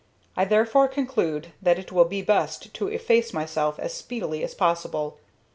[0.35, 5.19] I therefore conclude that it will be best to efface myself as speedily as possible.